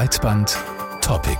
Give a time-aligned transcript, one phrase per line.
[0.00, 0.56] Breitband
[1.02, 1.36] Topic.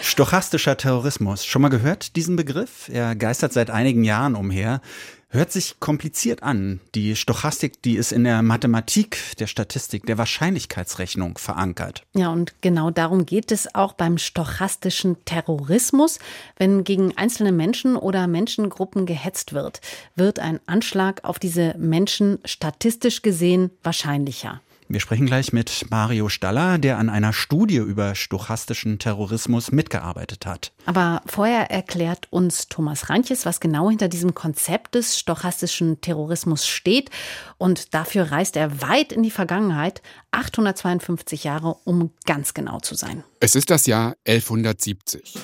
[0.00, 1.44] Stochastischer Terrorismus.
[1.44, 2.88] Schon mal gehört diesen Begriff?
[2.88, 4.80] Er geistert seit einigen Jahren umher.
[5.28, 6.78] Hört sich kompliziert an.
[6.94, 12.04] Die Stochastik, die ist in der Mathematik, der Statistik, der Wahrscheinlichkeitsrechnung verankert.
[12.14, 16.20] Ja, und genau darum geht es auch beim stochastischen Terrorismus.
[16.58, 19.80] Wenn gegen einzelne Menschen oder Menschengruppen gehetzt wird,
[20.14, 24.60] wird ein Anschlag auf diese Menschen statistisch gesehen wahrscheinlicher.
[24.90, 30.72] Wir sprechen gleich mit Mario Staller, der an einer Studie über stochastischen Terrorismus mitgearbeitet hat.
[30.86, 37.10] Aber vorher erklärt uns Thomas Rantjes, was genau hinter diesem Konzept des stochastischen Terrorismus steht.
[37.58, 43.24] Und dafür reist er weit in die Vergangenheit, 852 Jahre, um ganz genau zu sein.
[43.40, 45.34] Es ist das Jahr 1170.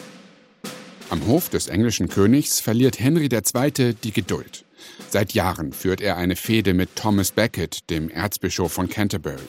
[1.10, 3.94] Am Hof des englischen Königs verliert Henry II.
[3.94, 4.63] die Geduld.
[5.10, 9.42] Seit Jahren führt er eine Fehde mit Thomas Becket, dem Erzbischof von Canterbury.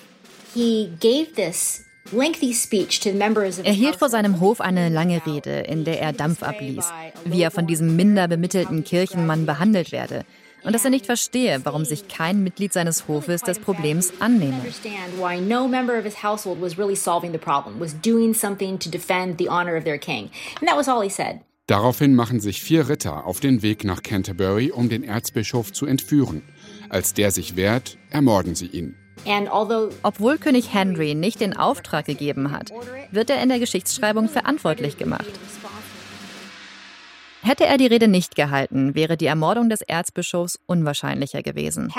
[3.66, 6.86] Er hielt vor seinem Hof eine lange Rede, in der er Dampf abließ,
[7.26, 10.24] wie er von diesem minder bemittelten Kirchenmann behandelt werde
[10.66, 14.62] und dass er nicht verstehe, warum sich kein Mitglied seines Hofes des Problems annehme.
[21.68, 26.44] Daraufhin machen sich vier Ritter auf den Weg nach Canterbury, um den Erzbischof zu entführen.
[26.90, 28.96] Als der sich wehrt, ermorden sie ihn.
[30.04, 32.72] Obwohl König Henry nicht den Auftrag gegeben hat,
[33.12, 35.26] wird er in der Geschichtsschreibung verantwortlich gemacht.
[37.42, 41.92] Hätte er die Rede nicht gehalten, wäre die Ermordung des Erzbischofs unwahrscheinlicher gewesen.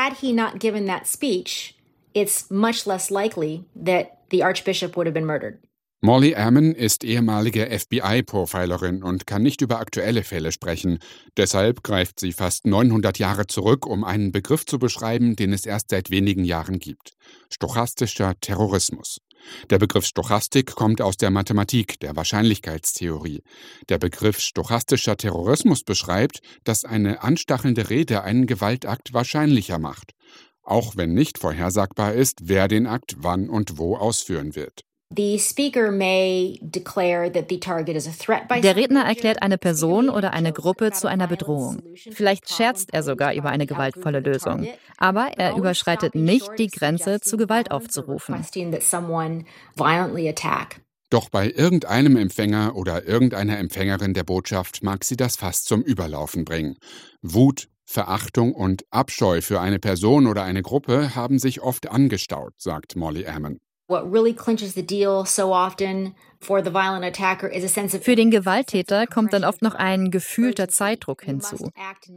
[6.02, 10.98] Molly Ammon ist ehemalige FBI-Profilerin und kann nicht über aktuelle Fälle sprechen.
[11.38, 15.90] Deshalb greift sie fast 900 Jahre zurück, um einen Begriff zu beschreiben, den es erst
[15.90, 17.14] seit wenigen Jahren gibt.
[17.50, 19.18] Stochastischer Terrorismus.
[19.70, 23.42] Der Begriff Stochastik kommt aus der Mathematik, der Wahrscheinlichkeitstheorie.
[23.88, 30.12] Der Begriff stochastischer Terrorismus beschreibt, dass eine anstachelnde Rede einen Gewaltakt wahrscheinlicher macht.
[30.62, 34.82] Auch wenn nicht vorhersagbar ist, wer den Akt wann und wo ausführen wird.
[35.08, 35.38] Der
[38.76, 41.80] Redner erklärt eine Person oder eine Gruppe zu einer Bedrohung.
[42.10, 44.66] Vielleicht scherzt er sogar über eine gewaltvolle Lösung.
[44.96, 48.44] Aber er überschreitet nicht die Grenze, zu Gewalt aufzurufen.
[51.08, 56.44] Doch bei irgendeinem Empfänger oder irgendeiner Empfängerin der Botschaft mag sie das fast zum Überlaufen
[56.44, 56.78] bringen.
[57.22, 62.96] Wut, Verachtung und Abscheu für eine Person oder eine Gruppe haben sich oft angestaut, sagt
[62.96, 63.60] Molly Ammon.
[63.88, 64.10] Für
[68.16, 71.70] den Gewalttäter kommt dann oft noch ein gefühlter Zeitdruck hinzu.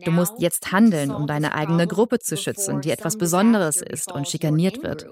[0.03, 4.27] Du musst jetzt handeln, um deine eigene Gruppe zu schützen, die etwas Besonderes ist und
[4.27, 5.07] schikaniert wird.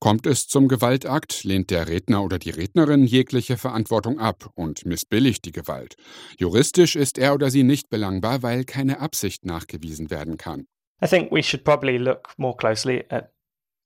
[0.00, 5.44] Kommt es zum Gewaltakt, lehnt der Redner oder die Rednerin jegliche Verantwortung ab und missbilligt
[5.44, 5.96] die Gewalt.
[6.36, 10.66] Juristisch ist er oder sie nicht belangbar, weil keine Absicht nachgewiesen werden kann.
[11.02, 13.30] I think we should probably look more closely at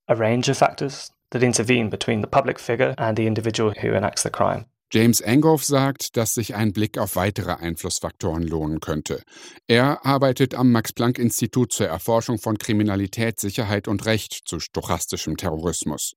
[0.09, 4.23] a range of factors that intervene between the public figure and the individual who enacts
[4.23, 4.67] the crime.
[4.93, 9.23] James Engoff sagt, dass sich ein Blick auf weitere Einflussfaktoren lohnen könnte.
[9.67, 16.13] Er arbeitet am Max-Planck-Institut zur Erforschung von Kriminalität, Sicherheit und Recht zu stochastischem Terrorismus.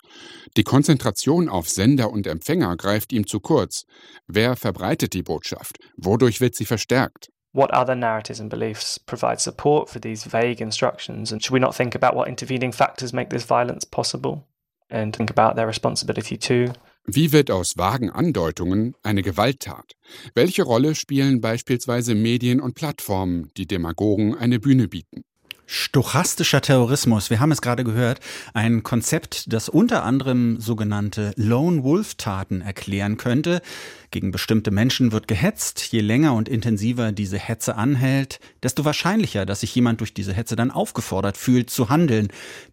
[0.58, 3.86] Die Konzentration auf Sender und Empfänger greift ihm zu kurz.
[4.28, 5.78] Wer verbreitet die Botschaft?
[5.96, 7.30] Wodurch wird sie verstärkt?
[7.56, 11.32] What other narratives and beliefs provide support for these vague instructions?
[11.32, 14.46] And should we not think about what intervening factors make this violence possible?
[14.90, 16.74] And think about their responsibility too?
[17.06, 19.94] Wie wird aus vagen Andeutungen eine Gewalttat?
[20.34, 25.24] Welche Rolle spielen beispielsweise Medien und Plattformen, die Demagogen eine Bühne bieten?
[25.68, 28.20] Stochastischer Terrorismus, wir haben es gerade gehört,
[28.54, 33.62] ein Konzept, das unter anderem sogenannte Lone Wolf Taten erklären könnte.
[34.12, 35.92] Gegen bestimmte Menschen wird gehetzt.
[35.92, 40.56] Je länger und intensiver diese Hetze anhält, desto wahrscheinlicher, dass sich jemand durch diese Hetze
[40.56, 42.28] dann aufgefordert fühlt zu handeln.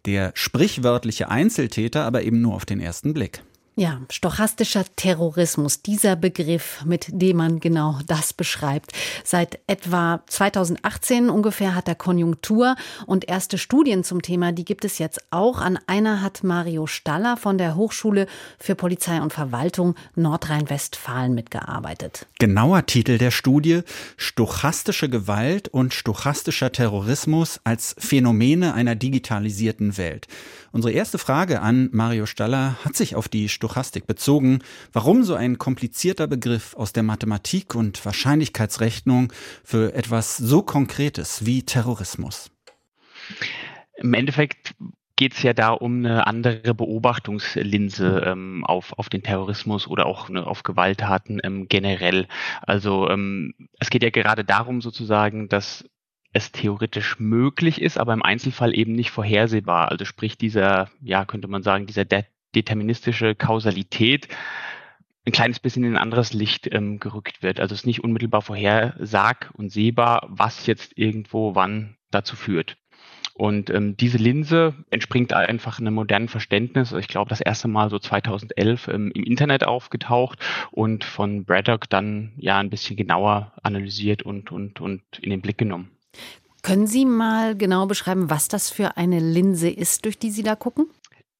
[0.05, 3.43] Der sprichwörtliche Einzeltäter aber eben nur auf den ersten Blick.
[3.75, 8.91] Ja, stochastischer Terrorismus, dieser Begriff, mit dem man genau das beschreibt.
[9.23, 12.75] Seit etwa 2018 ungefähr hat er Konjunktur
[13.07, 15.59] und erste Studien zum Thema, die gibt es jetzt auch.
[15.59, 18.27] An einer hat Mario Staller von der Hochschule
[18.59, 22.27] für Polizei und Verwaltung Nordrhein-Westfalen mitgearbeitet.
[22.37, 23.81] Genauer Titel der Studie,
[24.17, 30.27] Stochastische Gewalt und stochastischer Terrorismus als Phänomene einer digitalisierten Welt.
[30.71, 34.59] Unsere erste Frage an Mario Staller hat sich auf die Stochastik bezogen,
[34.91, 39.31] warum so ein komplizierter Begriff aus der Mathematik und Wahrscheinlichkeitsrechnung
[39.63, 42.51] für etwas so Konkretes wie Terrorismus?
[43.95, 44.75] Im Endeffekt
[45.15, 50.27] geht es ja da um eine andere Beobachtungslinse ähm, auf, auf den Terrorismus oder auch
[50.27, 52.27] ne, auf Gewalttaten ähm, generell.
[52.63, 55.85] Also ähm, es geht ja gerade darum sozusagen, dass
[56.33, 59.89] es theoretisch möglich ist, aber im Einzelfall eben nicht vorhersehbar.
[59.89, 62.23] Also sprich dieser, ja, könnte man sagen, dieser de
[62.55, 64.27] deterministische Kausalität
[65.25, 67.59] ein kleines bisschen in ein anderes Licht ähm, gerückt wird.
[67.59, 72.77] Also es ist nicht unmittelbar vorhersag und sehbar, was jetzt irgendwo wann dazu führt.
[73.35, 76.91] Und ähm, diese Linse entspringt einfach einem modernen Verständnis.
[76.91, 80.37] Ich glaube, das erste Mal so 2011 ähm, im Internet aufgetaucht
[80.71, 85.57] und von Braddock dann ja ein bisschen genauer analysiert und, und, und in den Blick
[85.57, 85.89] genommen.
[86.61, 90.55] Können Sie mal genau beschreiben, was das für eine Linse ist, durch die Sie da
[90.55, 90.85] gucken?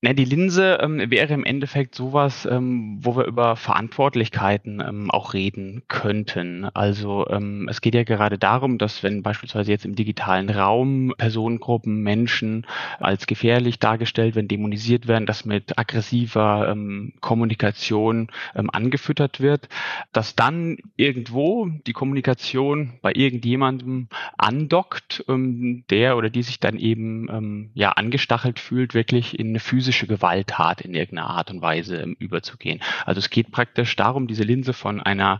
[0.06, 5.34] Na, die Linse ähm, wäre im Endeffekt sowas, ähm, wo wir über Verantwortlichkeiten ähm, auch
[5.34, 6.66] reden könnten.
[6.74, 12.04] Also ähm, es geht ja gerade darum, dass wenn beispielsweise jetzt im digitalen Raum Personengruppen,
[12.04, 12.68] Menschen
[13.00, 19.70] als gefährlich dargestellt werden, dämonisiert werden, dass mit aggressiver ähm, Kommunikation ähm, angefüttert wird,
[20.12, 27.92] dass dann irgendwo die Kommunikation bei irgendjemandem andockt, der oder die sich dann eben ja
[27.92, 32.82] angestachelt fühlt, wirklich in eine physische physische Gewalttat in irgendeiner Art und Weise ähm, überzugehen.
[33.06, 35.40] Also es geht praktisch darum, diese Linse von einer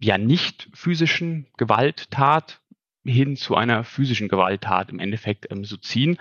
[0.00, 2.60] ja nicht physischen Gewalttat
[3.04, 6.18] hin zu einer physischen Gewalttat im Endeffekt ähm, zu ziehen.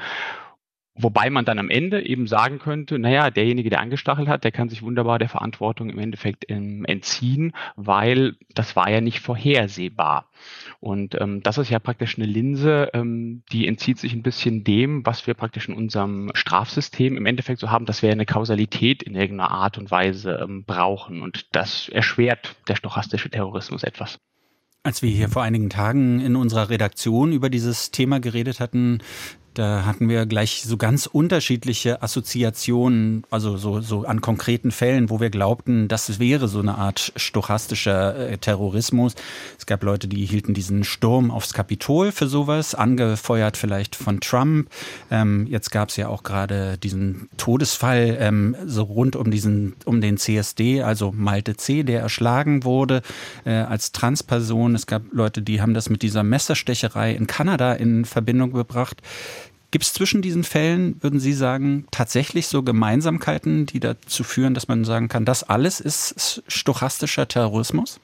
[0.95, 4.69] Wobei man dann am Ende eben sagen könnte, naja, derjenige, der angestachelt hat, der kann
[4.69, 10.30] sich wunderbar der Verantwortung im Endeffekt ähm, entziehen, weil das war ja nicht vorhersehbar.
[10.80, 15.04] Und ähm, das ist ja praktisch eine Linse, ähm, die entzieht sich ein bisschen dem,
[15.04, 19.16] was wir praktisch in unserem Strafsystem im Endeffekt so haben, dass wir eine Kausalität in
[19.16, 21.24] irgendeiner Art und Weise ähm, brauchen.
[21.24, 24.19] Und das erschwert der stochastische Terrorismus etwas.
[24.84, 29.00] Als wir hier vor einigen Tagen in unserer Redaktion über dieses Thema geredet hatten,
[29.53, 35.19] da hatten wir gleich so ganz unterschiedliche Assoziationen, also so, so an konkreten Fällen, wo
[35.19, 39.15] wir glaubten, das wäre so eine Art stochastischer äh, Terrorismus.
[39.57, 44.69] Es gab Leute, die hielten diesen Sturm aufs Kapitol für sowas, angefeuert vielleicht von Trump.
[45.11, 50.01] Ähm, jetzt gab es ja auch gerade diesen Todesfall ähm, so rund um diesen, um
[50.01, 53.01] den CSD, also Malte C., der erschlagen wurde
[53.45, 54.75] äh, als Transperson.
[54.75, 59.01] Es gab Leute, die haben das mit dieser Messerstecherei in Kanada in Verbindung gebracht.
[59.74, 64.68] Gibt es zwischen diesen Fällen, würden Sie sagen, tatsächlich so Gemeinsamkeiten, die dazu führen, dass
[64.68, 68.00] man sagen kann, das alles ist stochastischer Terrorismus?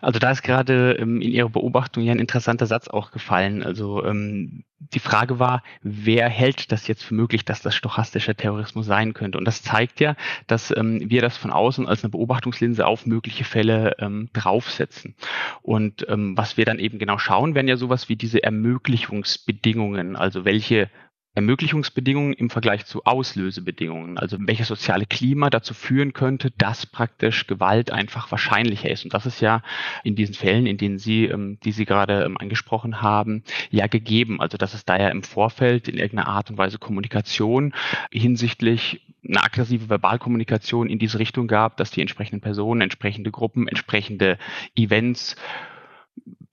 [0.00, 3.62] Also da ist gerade ähm, in Ihrer Beobachtung ja ein interessanter Satz auch gefallen.
[3.62, 8.86] Also ähm, die Frage war, wer hält das jetzt für möglich, dass das stochastischer Terrorismus
[8.86, 9.38] sein könnte?
[9.38, 10.14] Und das zeigt ja,
[10.46, 15.16] dass ähm, wir das von außen als eine Beobachtungslinse auf mögliche Fälle ähm, draufsetzen.
[15.62, 20.44] Und ähm, was wir dann eben genau schauen, wären ja sowas wie diese Ermöglichungsbedingungen, also
[20.44, 20.90] welche
[21.38, 27.92] Ermöglichungsbedingungen im Vergleich zu Auslösebedingungen, also welches soziale Klima dazu führen könnte, dass praktisch Gewalt
[27.92, 29.04] einfach wahrscheinlicher ist.
[29.04, 29.62] Und das ist ja
[30.02, 34.40] in diesen Fällen, in denen Sie, ähm, die Sie gerade ähm, angesprochen haben, ja gegeben.
[34.40, 37.72] Also dass es da ja im Vorfeld in irgendeiner Art und Weise Kommunikation
[38.10, 44.38] hinsichtlich eine aggressive Verbalkommunikation in diese Richtung gab, dass die entsprechenden Personen, entsprechende Gruppen, entsprechende
[44.74, 45.36] Events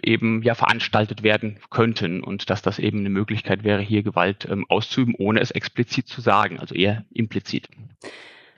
[0.01, 4.65] eben ja veranstaltet werden könnten und dass das eben eine Möglichkeit wäre, hier Gewalt ähm,
[4.69, 7.69] auszuüben, ohne es explizit zu sagen, also eher implizit.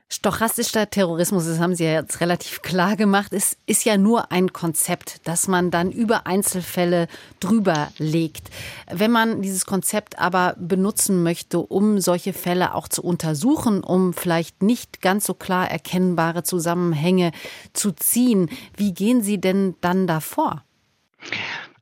[0.10, 4.54] Stochastischer Terrorismus, das haben Sie ja jetzt relativ klar gemacht, ist, ist ja nur ein
[4.54, 7.10] Konzept, das man dann über Einzelfälle
[7.42, 8.50] drüber legt.
[8.90, 14.64] Wenn man dieses Konzept aber benutzen möchte, um solche Fälle auch zu untersuchen, um vielleicht
[14.64, 17.34] nicht ganz so klar erkennbare Zusammenhänge
[17.74, 20.64] zu ziehen, wie gehen Sie denn dann davor?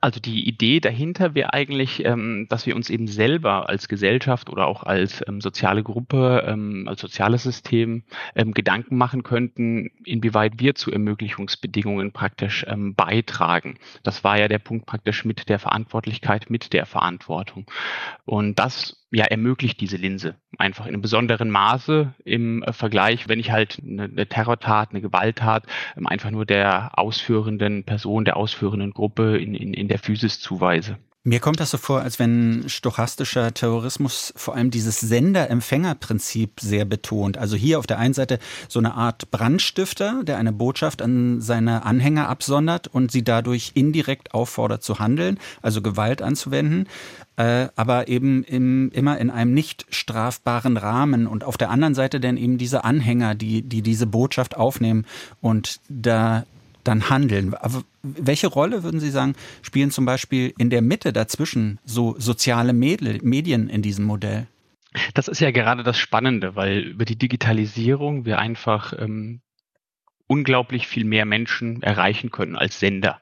[0.06, 4.68] Also die Idee dahinter wäre eigentlich, ähm, dass wir uns eben selber als Gesellschaft oder
[4.68, 8.04] auch als ähm, soziale Gruppe, ähm, als soziales System
[8.36, 13.80] ähm, Gedanken machen könnten, inwieweit wir zu Ermöglichungsbedingungen praktisch ähm, beitragen.
[14.04, 17.66] Das war ja der Punkt praktisch mit der Verantwortlichkeit, mit der Verantwortung.
[18.26, 23.40] Und das ja, ermöglicht diese Linse einfach in einem besonderen Maße im äh, Vergleich, wenn
[23.40, 28.92] ich halt eine, eine Terrortat, eine Gewalttat ähm, einfach nur der ausführenden Person, der ausführenden
[28.92, 30.98] Gruppe in, in, in der Physis zuweise.
[31.28, 37.40] Mir kommt das so vor, als wenn stochastischer Terrorismus vor allem dieses Sender-Empfänger-Prinzip sehr betont.
[37.40, 38.38] Also hier auf der einen Seite
[38.70, 44.36] so eine Art Brandstifter, der eine Botschaft an seine Anhänger absondert und sie dadurch indirekt
[44.36, 46.88] auffordert zu handeln, also Gewalt anzuwenden,
[47.38, 51.26] äh, aber eben im, immer in einem nicht strafbaren Rahmen.
[51.26, 55.06] Und auf der anderen Seite dann eben diese Anhänger, die, die diese Botschaft aufnehmen
[55.42, 56.44] und da
[56.86, 57.54] dann handeln.
[57.56, 62.74] Aber welche Rolle, würden Sie sagen, spielen zum Beispiel in der Mitte dazwischen so soziale
[62.74, 64.48] Medien in diesem Modell?
[65.14, 69.42] Das ist ja gerade das Spannende, weil über die Digitalisierung wir einfach ähm,
[70.28, 73.22] unglaublich viel mehr Menschen erreichen können als Sender.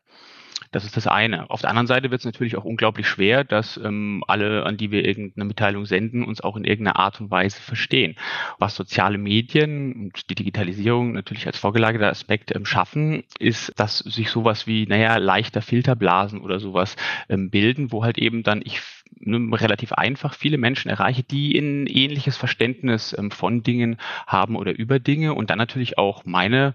[0.74, 1.52] Das ist das eine.
[1.52, 4.90] Auf der anderen Seite wird es natürlich auch unglaublich schwer, dass ähm, alle, an die
[4.90, 8.16] wir irgendeine Mitteilung senden, uns auch in irgendeiner Art und Weise verstehen.
[8.58, 14.32] Was soziale Medien und die Digitalisierung natürlich als vorgelagerter Aspekt ähm, schaffen, ist, dass sich
[14.32, 16.96] sowas wie, naja, leichter Filterblasen oder sowas
[17.30, 18.82] ähm, bilden, wo halt eben dann ich
[19.20, 24.76] ne, relativ einfach viele Menschen erreiche, die ein ähnliches Verständnis ähm, von Dingen haben oder
[24.76, 26.74] über Dinge und dann natürlich auch meine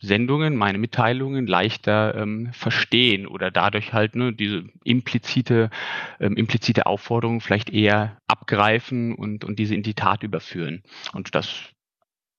[0.00, 5.70] Sendungen, meine Mitteilungen leichter ähm, verstehen oder dadurch halt ne, diese implizite,
[6.18, 10.82] ähm, implizite Aufforderung vielleicht eher abgreifen und, und diese in die Tat überführen.
[11.12, 11.48] Und das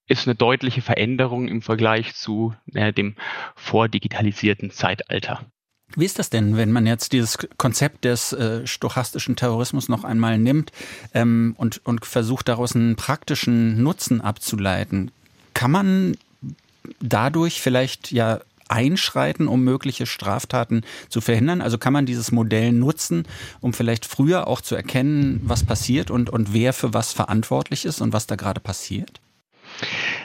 [0.08, 3.16] ist eine deutliche Veränderung im Vergleich zu äh, dem
[3.56, 5.46] vordigitalisierten Zeitalter.
[5.96, 10.38] Wie ist das denn, wenn man jetzt dieses Konzept des äh, stochastischen Terrorismus noch einmal
[10.38, 10.72] nimmt
[11.14, 15.12] ähm, und, und versucht daraus einen praktischen Nutzen abzuleiten?
[15.54, 16.18] Kann man
[17.00, 18.40] dadurch vielleicht ja
[18.72, 21.62] einschreiten, um mögliche Straftaten zu verhindern?
[21.62, 23.28] Also kann man dieses Modell nutzen,
[23.60, 28.02] um vielleicht früher auch zu erkennen, was passiert und, und wer für was verantwortlich ist
[28.02, 29.20] und was da gerade passiert?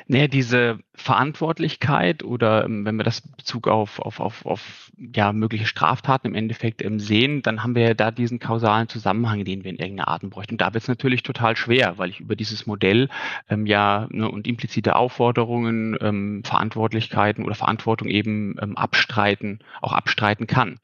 [0.06, 5.66] Naja, diese Verantwortlichkeit oder ähm, wenn wir das Bezug auf, auf, auf, auf ja, mögliche
[5.66, 9.70] Straftaten im Endeffekt ähm, sehen, dann haben wir ja da diesen kausalen Zusammenhang, den wir
[9.70, 10.54] in irgendeiner Art bräuchten.
[10.54, 13.08] Und da wird es natürlich total schwer, weil ich über dieses Modell
[13.48, 20.46] ähm, ja ne, und implizite Aufforderungen, ähm, Verantwortlichkeiten oder Verantwortung eben ähm, abstreiten, auch abstreiten
[20.46, 20.78] kann.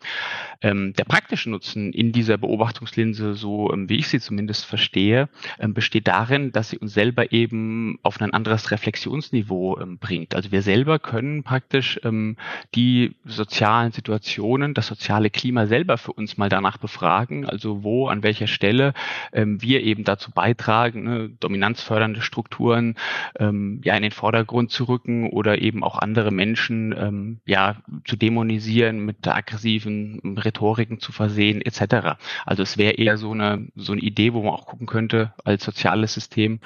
[0.60, 5.28] Ähm, der praktische Nutzen in dieser Beobachtungslinse, so ähm, wie ich sie zumindest verstehe,
[5.58, 10.34] ähm, besteht darin, dass sie uns selber eben auf ein anderes Reflexionsniveau ähm, bringt.
[10.34, 12.36] Also wir selber können praktisch ähm,
[12.74, 18.22] die sozialen Situationen, das soziale Klima selber für uns mal danach befragen, also wo, an
[18.22, 18.92] welcher Stelle
[19.32, 22.96] ähm, wir eben dazu beitragen, ne, dominanzfördernde Strukturen
[23.38, 28.16] ähm, ja in den Vordergrund zu rücken oder eben auch andere Menschen ähm, ja zu
[28.16, 32.18] dämonisieren, mit aggressiven Rhetoriken zu versehen, etc.
[32.44, 35.64] Also es wäre eher so eine so eine Idee, wo man auch gucken könnte als
[35.64, 36.58] soziales System,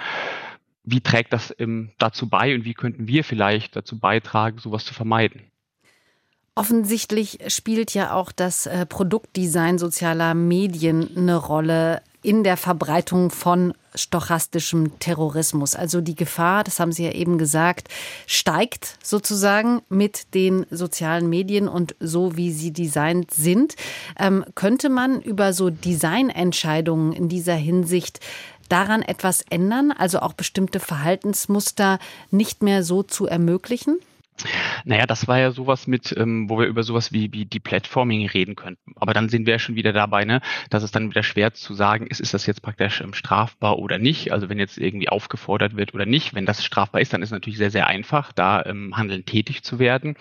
[0.86, 4.94] wie trägt das ähm, dazu bei und wie könnten wir vielleicht dazu beitragen, sowas zu
[4.94, 5.42] vermeiden?
[6.54, 13.74] Offensichtlich spielt ja auch das äh, Produktdesign sozialer Medien eine Rolle in der Verbreitung von
[13.94, 15.76] stochastischem Terrorismus.
[15.76, 17.88] Also die Gefahr, das haben Sie ja eben gesagt,
[18.26, 23.76] steigt sozusagen mit den sozialen Medien und so, wie sie designt sind.
[24.18, 28.20] Ähm, könnte man über so Designentscheidungen in dieser Hinsicht
[28.68, 31.98] daran etwas ändern, also auch bestimmte Verhaltensmuster
[32.30, 33.98] nicht mehr so zu ermöglichen?
[34.84, 38.26] Naja, das war ja sowas mit, ähm, wo wir über sowas wie, wie die Platforming
[38.28, 38.92] reden könnten.
[38.96, 40.40] Aber dann sind wir ja schon wieder dabei, ne,
[40.70, 43.98] dass es dann wieder schwer zu sagen ist, ist das jetzt praktisch ähm, strafbar oder
[43.98, 44.32] nicht.
[44.32, 46.34] Also wenn jetzt irgendwie aufgefordert wird oder nicht.
[46.34, 49.78] Wenn das strafbar ist, dann ist natürlich sehr, sehr einfach, da ähm, handeln tätig zu
[49.78, 50.16] werden.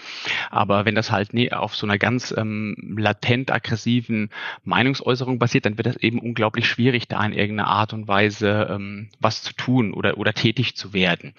[0.50, 4.29] Aber wenn das halt nee, auf so einer ganz ähm, latent aggressiven
[4.63, 9.10] Meinungsäußerung basiert, dann wird das eben unglaublich schwierig, da in irgendeiner Art und Weise ähm,
[9.19, 11.34] was zu tun oder, oder tätig zu werden.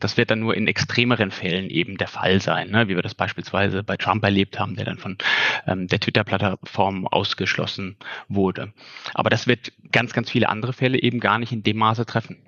[0.00, 2.88] Das wird dann nur in extremeren Fällen eben der Fall sein, ne?
[2.88, 5.18] wie wir das beispielsweise bei Trump erlebt haben, der dann von
[5.66, 7.96] ähm, der Twitter-Plattform ausgeschlossen
[8.28, 8.72] wurde.
[9.14, 12.38] Aber das wird ganz, ganz viele andere Fälle eben gar nicht in dem Maße treffen.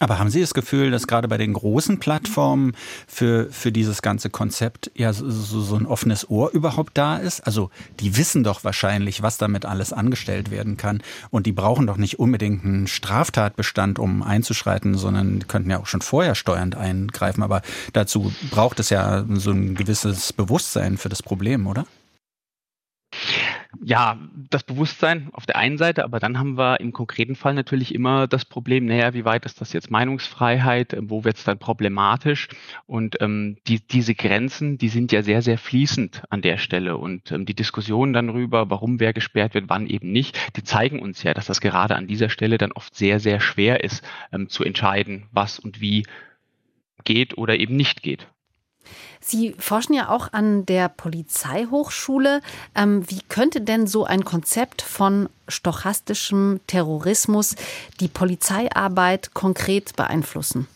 [0.00, 2.72] Aber haben Sie das Gefühl, dass gerade bei den großen Plattformen
[3.06, 7.46] für, für dieses ganze Konzept ja so, so ein offenes Ohr überhaupt da ist?
[7.46, 7.70] Also
[8.00, 11.00] die wissen doch wahrscheinlich, was damit alles angestellt werden kann.
[11.30, 16.02] Und die brauchen doch nicht unbedingt einen Straftatbestand, um einzuschreiten, sondern könnten ja auch schon
[16.02, 17.44] vorher steuernd eingreifen.
[17.44, 21.86] Aber dazu braucht es ja so ein gewisses Bewusstsein für das Problem, oder?
[23.82, 24.18] Ja,
[24.50, 28.26] das Bewusstsein auf der einen Seite, aber dann haben wir im konkreten Fall natürlich immer
[28.26, 32.48] das Problem, naja, wie weit ist das jetzt Meinungsfreiheit, äh, wo wird es dann problematisch?
[32.86, 36.96] Und ähm, die, diese Grenzen, die sind ja sehr, sehr fließend an der Stelle.
[36.96, 41.00] Und ähm, die Diskussionen dann darüber, warum wer gesperrt wird, wann eben nicht, die zeigen
[41.00, 44.48] uns ja, dass das gerade an dieser Stelle dann oft sehr, sehr schwer ist, ähm,
[44.48, 46.04] zu entscheiden, was und wie
[47.04, 48.28] geht oder eben nicht geht.
[49.26, 52.42] Sie forschen ja auch an der Polizeihochschule.
[52.74, 57.56] Ähm, wie könnte denn so ein Konzept von stochastischem Terrorismus
[58.00, 60.68] die Polizeiarbeit konkret beeinflussen?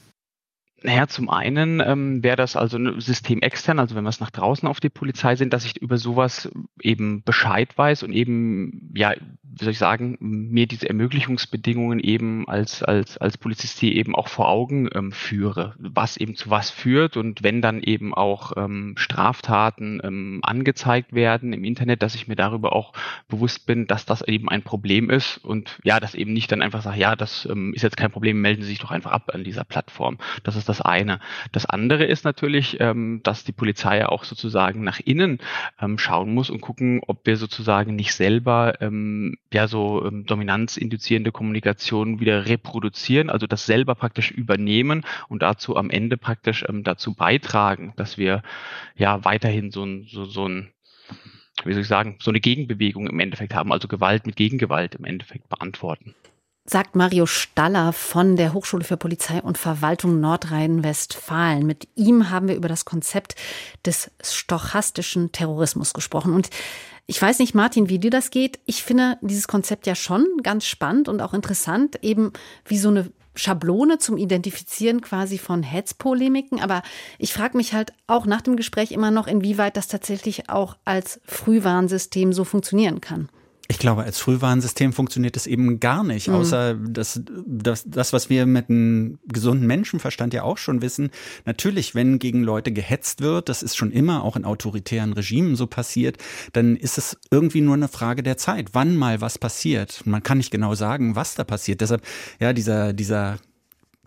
[0.83, 4.31] Naja, zum einen ähm, wäre das also ein System extern, also wenn wir es nach
[4.31, 6.49] draußen auf die Polizei sind, dass ich über sowas
[6.81, 12.85] eben Bescheid weiß und eben, ja, wie soll ich sagen, mir diese Ermöglichungsbedingungen eben als,
[12.85, 17.17] als, als Polizist hier eben auch vor Augen ähm, führe, was eben zu was führt
[17.17, 22.37] und wenn dann eben auch ähm, Straftaten ähm, angezeigt werden im Internet, dass ich mir
[22.37, 22.93] darüber auch
[23.27, 26.83] bewusst bin, dass das eben ein Problem ist und ja, dass eben nicht dann einfach
[26.83, 29.43] sage, ja, das ähm, ist jetzt kein Problem, melden Sie sich doch einfach ab an
[29.43, 30.19] dieser Plattform.
[30.45, 31.21] Das ist das eine.
[31.53, 35.39] Das andere ist natürlich, ähm, dass die Polizei ja auch sozusagen nach innen
[35.81, 41.33] ähm, schauen muss und gucken, ob wir sozusagen nicht selber ähm, ja so ähm, dominanzinduzierende
[41.33, 47.15] Kommunikation wieder reproduzieren, also das selber praktisch übernehmen und dazu am Ende praktisch ähm, dazu
[47.15, 48.43] beitragen, dass wir
[48.97, 50.73] ja weiterhin so ein, so, so ein
[51.65, 55.05] wie soll ich sagen, so eine Gegenbewegung im Endeffekt haben, also Gewalt mit Gegengewalt im
[55.05, 56.15] Endeffekt beantworten
[56.69, 61.67] sagt Mario Staller von der Hochschule für Polizei und Verwaltung Nordrhein-Westfalen.
[61.67, 63.37] Mit ihm haben wir über das Konzept
[63.87, 66.35] des stochastischen Terrorismus gesprochen.
[66.35, 66.51] Und
[67.07, 68.61] ich weiß nicht, Martin, wie dir das geht.
[68.67, 72.33] Ich finde dieses Konzept ja schon ganz spannend und auch interessant, eben
[72.67, 76.61] wie so eine Schablone zum Identifizieren quasi von Hetzpolemiken.
[76.61, 76.83] Aber
[77.19, 81.21] ich frage mich halt auch nach dem Gespräch immer noch, inwieweit das tatsächlich auch als
[81.25, 83.31] Frühwarnsystem so funktionieren kann.
[83.71, 86.35] Ich glaube, als Frühwarnsystem funktioniert es eben gar nicht, mhm.
[86.37, 91.11] außer das, das, das, was wir mit einem gesunden Menschenverstand ja auch schon wissen.
[91.45, 95.67] Natürlich, wenn gegen Leute gehetzt wird, das ist schon immer auch in autoritären Regimen so
[95.67, 96.17] passiert,
[96.55, 100.01] dann ist es irgendwie nur eine Frage der Zeit, wann mal was passiert.
[100.07, 101.83] Man kann nicht genau sagen, was da passiert.
[101.83, 102.03] Deshalb,
[102.41, 103.37] ja, dieser, dieser,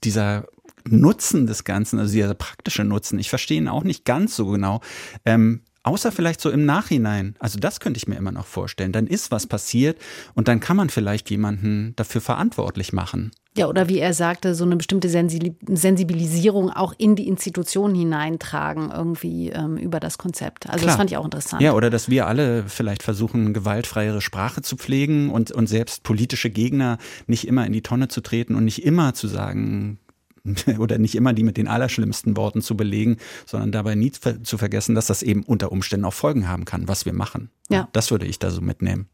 [0.03, 0.47] dieser
[0.85, 4.81] Nutzen des Ganzen, also dieser praktische Nutzen, ich verstehe ihn auch nicht ganz so genau.
[5.23, 7.35] Ähm, Außer vielleicht so im Nachhinein.
[7.39, 8.91] Also das könnte ich mir immer noch vorstellen.
[8.91, 9.99] Dann ist was passiert
[10.35, 13.31] und dann kann man vielleicht jemanden dafür verantwortlich machen.
[13.57, 19.49] Ja, oder wie er sagte, so eine bestimmte Sensibilisierung auch in die Institutionen hineintragen, irgendwie
[19.49, 20.67] ähm, über das Konzept.
[20.67, 20.87] Also Klar.
[20.87, 21.61] das fand ich auch interessant.
[21.61, 26.49] Ja, oder dass wir alle vielleicht versuchen, gewaltfreiere Sprache zu pflegen und, und selbst politische
[26.49, 26.97] Gegner
[27.27, 29.99] nicht immer in die Tonne zu treten und nicht immer zu sagen,
[30.79, 34.95] oder nicht immer die mit den allerschlimmsten Worten zu belegen, sondern dabei nie zu vergessen,
[34.95, 37.49] dass das eben unter Umständen auch Folgen haben kann, was wir machen.
[37.69, 37.87] Ja.
[37.93, 39.07] Das würde ich da so mitnehmen.